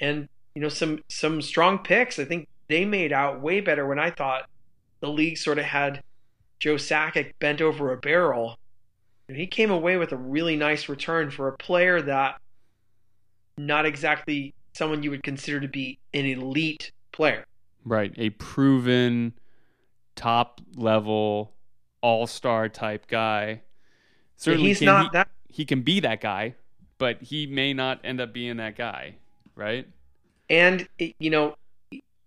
[0.00, 2.18] and you know some some strong picks.
[2.18, 4.48] I think they made out way better when I thought
[5.00, 6.02] the league sort of had
[6.58, 8.56] Joe Sakic bent over a barrel.
[9.28, 12.40] He came away with a really nice return for a player that
[13.58, 17.44] not exactly someone you would consider to be an elite player.
[17.84, 19.34] Right, a proven
[20.14, 21.52] top level
[22.00, 23.62] all star type guy.
[24.36, 25.28] Certainly, he's not he, that.
[25.48, 26.54] He can be that guy,
[26.98, 29.16] but he may not end up being that guy,
[29.54, 29.88] right?
[30.48, 31.56] And you know,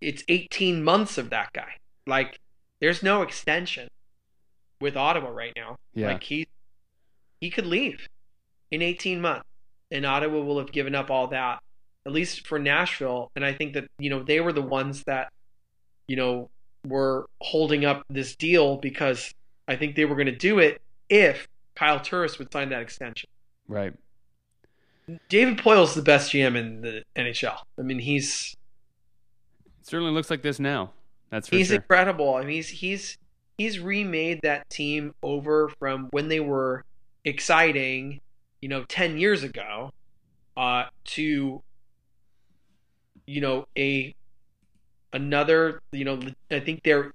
[0.01, 1.75] it's 18 months of that guy.
[2.07, 2.39] Like,
[2.81, 3.87] there's no extension
[4.81, 5.77] with Ottawa right now.
[5.93, 6.07] Yeah.
[6.13, 6.47] Like he
[7.41, 8.07] he could leave
[8.71, 9.45] in 18 months,
[9.91, 11.59] and Ottawa will have given up all that,
[12.05, 13.31] at least for Nashville.
[13.35, 15.31] And I think that you know they were the ones that
[16.07, 16.49] you know
[16.87, 19.33] were holding up this deal because
[19.67, 23.29] I think they were going to do it if Kyle Turris would sign that extension.
[23.67, 23.93] Right.
[25.27, 27.57] David Poile's the best GM in the NHL.
[27.77, 28.55] I mean, he's
[29.65, 30.91] it certainly looks like this now.
[31.29, 31.77] That's for he's sure.
[31.77, 32.35] incredible.
[32.35, 33.17] I mean, he's he's
[33.57, 36.83] he's remade that team over from when they were
[37.25, 38.21] exciting,
[38.61, 39.91] you know, ten years ago,
[40.57, 41.61] uh, to
[43.25, 44.13] you know a
[45.13, 45.81] another.
[45.91, 46.19] You know,
[46.51, 47.11] I think they're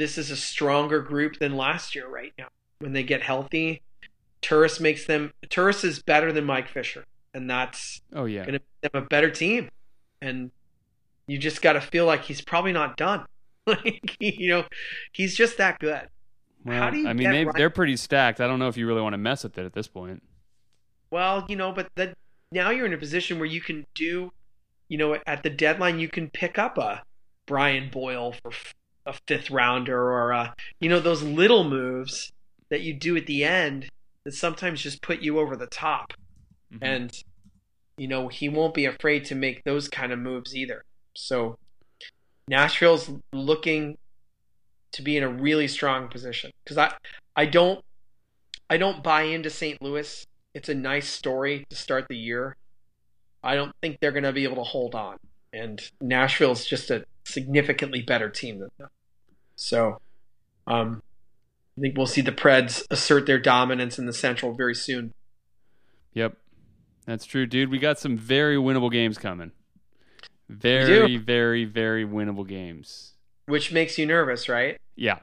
[0.00, 3.82] this is a stronger group than last year right now when they get healthy.
[4.42, 5.32] Turris makes them.
[5.50, 9.06] Turris is better than Mike Fisher, and that's oh yeah, going to make them a
[9.06, 9.68] better team.
[10.22, 10.50] And
[11.26, 13.26] you just got to feel like he's probably not done.
[13.66, 14.64] like you know,
[15.12, 16.08] he's just that good.
[16.64, 18.40] Well, How do you I mean, they, they're pretty stacked.
[18.40, 20.22] I don't know if you really want to mess with it at this point.
[21.10, 22.14] Well, you know, but that
[22.52, 24.32] now you're in a position where you can do,
[24.88, 27.02] you know, at the deadline you can pick up a
[27.46, 28.52] Brian Boyle for
[29.06, 32.32] a fifth rounder or a, you know, those little moves
[32.68, 33.88] that you do at the end
[34.24, 36.12] that sometimes just put you over the top.
[36.72, 36.84] Mm-hmm.
[36.84, 37.24] And
[38.00, 40.82] you know, he won't be afraid to make those kind of moves either.
[41.14, 41.58] So
[42.48, 43.98] Nashville's looking
[44.92, 46.92] to be in a really strong position because I
[47.36, 47.84] I don't
[48.68, 49.80] I don't buy into St.
[49.82, 50.26] Louis.
[50.54, 52.56] It's a nice story to start the year.
[53.42, 55.16] I don't think they're going to be able to hold on,
[55.52, 58.88] and Nashville's just a significantly better team than them.
[59.56, 60.00] So,
[60.66, 61.02] um,
[61.76, 65.12] I think we'll see the Preds assert their dominance in the Central very soon.
[66.12, 66.36] Yep,
[67.06, 67.70] that's true, dude.
[67.70, 69.52] We got some very winnable games coming.
[70.48, 73.14] Very, very, very winnable games.
[73.50, 74.78] Which makes you nervous, right?
[74.96, 75.18] Yeah.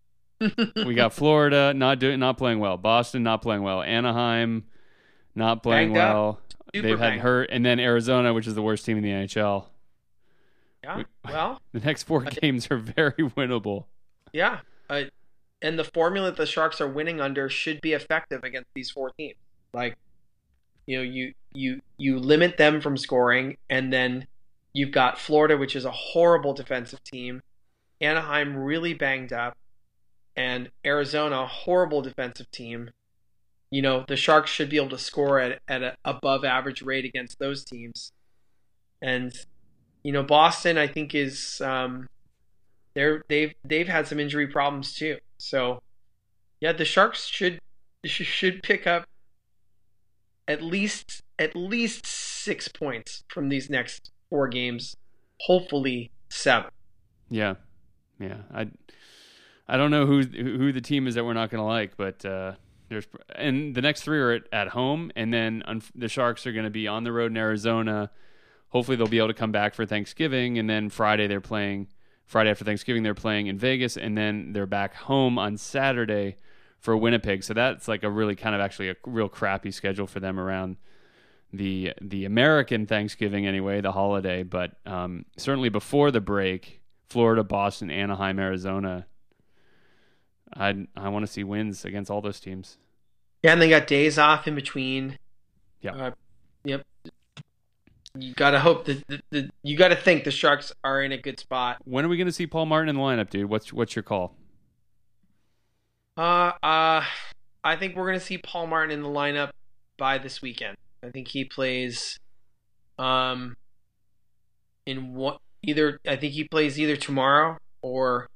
[0.40, 2.76] we got Florida not doing, not playing well.
[2.76, 3.82] Boston not playing well.
[3.82, 4.64] Anaheim
[5.34, 6.40] not playing banged well.
[6.72, 9.64] They've had hurt, and then Arizona, which is the worst team in the NHL.
[10.84, 11.02] Yeah.
[11.24, 13.86] well, the next four games are very winnable.
[14.32, 14.60] Yeah,
[14.90, 15.04] uh,
[15.62, 19.10] and the formula that the Sharks are winning under should be effective against these four
[19.18, 19.38] teams.
[19.72, 19.96] Like,
[20.86, 24.26] you know, you you you limit them from scoring, and then
[24.78, 27.42] You've got Florida, which is a horrible defensive team,
[28.00, 29.56] Anaheim really banged up,
[30.36, 32.90] and Arizona, horrible defensive team.
[33.70, 37.04] You know, the Sharks should be able to score at, at an above average rate
[37.04, 38.12] against those teams.
[39.02, 39.32] And,
[40.02, 42.08] you know, Boston, I think, is um,
[42.94, 45.18] they're they've they've had some injury problems too.
[45.38, 45.82] So,
[46.60, 47.58] yeah, the Sharks should
[48.04, 49.06] should pick up
[50.46, 54.96] at least at least six points from these next four games,
[55.40, 56.70] hopefully seven.
[57.28, 57.54] Yeah,
[58.18, 58.38] yeah.
[58.52, 58.68] I
[59.68, 62.24] I don't know who who the team is that we're not going to like, but
[62.24, 62.52] uh,
[62.88, 65.62] there's and the next three are at, at home, and then
[65.94, 68.10] the Sharks are going to be on the road in Arizona.
[68.70, 71.88] Hopefully, they'll be able to come back for Thanksgiving, and then Friday they're playing.
[72.26, 76.36] Friday after Thanksgiving, they're playing in Vegas, and then they're back home on Saturday
[76.78, 77.42] for Winnipeg.
[77.42, 80.76] So that's like a really kind of actually a real crappy schedule for them around
[81.52, 84.42] the the American Thanksgiving anyway, the holiday.
[84.42, 86.77] But um, certainly before the break,
[87.08, 89.06] Florida, Boston, Anaheim, Arizona.
[90.54, 92.78] I I want to see wins against all those teams.
[93.42, 95.18] Yeah, and they got days off in between.
[95.80, 95.92] Yeah.
[95.92, 96.10] Uh,
[96.64, 96.84] yep.
[98.18, 101.38] You gotta hope that the, the, you gotta think the Sharks are in a good
[101.38, 101.78] spot.
[101.84, 103.48] When are we going to see Paul Martin in the lineup, dude?
[103.48, 104.34] What's what's your call?
[106.16, 107.04] Uh, uh,
[107.62, 109.50] I think we're gonna see Paul Martin in the lineup
[109.98, 110.76] by this weekend.
[111.04, 112.18] I think he plays,
[112.98, 113.56] um,
[114.84, 118.28] in what either I think he plays either tomorrow or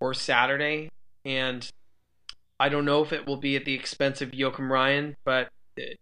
[0.00, 0.88] or Saturday,
[1.24, 1.68] and
[2.58, 5.98] I don't know if it will be at the expense of Joakim Ryan, but it,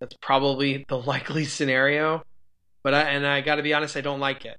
[0.00, 2.22] that's probably the likely scenario.
[2.82, 4.58] But I and I got to be honest, I don't like it.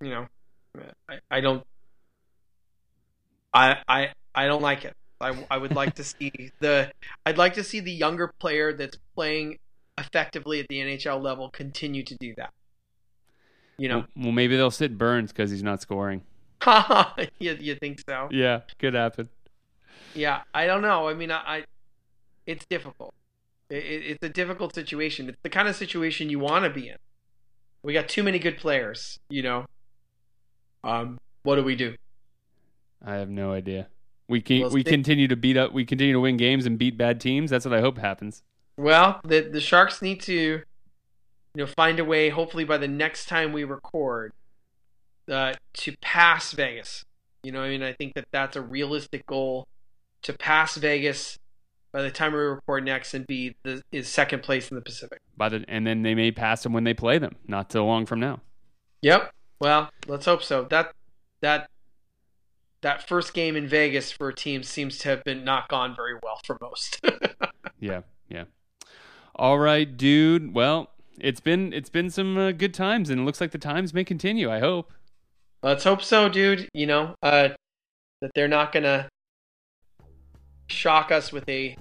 [0.00, 0.26] You know,
[1.08, 1.64] I, I don't.
[3.54, 4.94] I I I don't like it.
[5.20, 6.90] I, I would like to see the
[7.24, 9.58] I'd like to see the younger player that's playing
[9.98, 12.50] effectively at the NHL level continue to do that.
[13.82, 16.22] You know, Well, maybe they'll sit Burns because he's not scoring.
[17.40, 18.28] you, you think so?
[18.30, 19.28] Yeah, could happen.
[20.14, 21.08] Yeah, I don't know.
[21.08, 21.64] I mean, I, I
[22.46, 23.12] it's difficult.
[23.68, 25.28] It, it, it's a difficult situation.
[25.28, 26.96] It's the kind of situation you want to be in.
[27.82, 29.18] We got too many good players.
[29.28, 29.66] You know.
[30.84, 31.96] Um, what do we do?
[33.04, 33.88] I have no idea.
[34.28, 35.72] We can We'll we continue to beat up.
[35.72, 37.50] We continue to win games and beat bad teams.
[37.50, 38.44] That's what I hope happens.
[38.76, 40.62] Well, the the Sharks need to,
[41.54, 42.30] you know, find a way.
[42.30, 44.32] Hopefully, by the next time we record,
[45.30, 47.04] uh, to pass Vegas.
[47.42, 49.66] You know, I mean, I think that that's a realistic goal
[50.22, 51.38] to pass Vegas
[51.92, 55.18] by the time we record next and be the is second place in the Pacific.
[55.36, 57.36] By the and then they may pass them when they play them.
[57.46, 58.40] Not so long from now.
[59.02, 59.32] Yep.
[59.60, 60.64] Well, let's hope so.
[60.64, 60.92] That
[61.40, 61.68] that
[62.80, 66.14] that first game in Vegas for a team seems to have been not gone very
[66.22, 67.00] well for most.
[67.82, 68.44] Yeah, yeah.
[69.34, 70.54] All right, dude.
[70.54, 73.92] Well, it's been it's been some uh, good times, and it looks like the times
[73.94, 74.50] may continue.
[74.50, 74.92] I hope.
[75.62, 76.68] Let's hope so, dude.
[76.74, 77.50] You know, uh,
[78.20, 79.08] that they're not gonna
[80.68, 81.76] shock us with a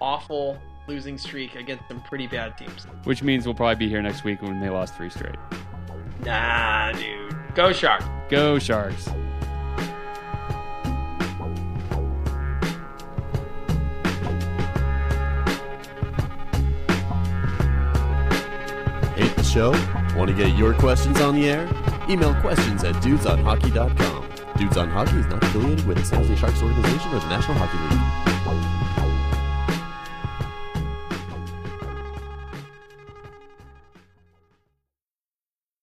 [0.00, 0.58] awful
[0.88, 2.86] losing streak against some pretty bad teams.
[3.04, 5.36] Which means we'll probably be here next week when they lost three straight.
[6.24, 7.34] Nah, dude.
[7.54, 8.04] Go Sharks.
[8.28, 9.08] Go Sharks!
[19.52, 19.70] Show?
[20.16, 21.68] Want to get your questions on the air?
[22.08, 24.28] Email questions at dudesonhockey.com.
[24.56, 27.58] Dudes on Hockey is not affiliated with the San Jose Sharks organization or the National
[27.58, 28.81] Hockey League.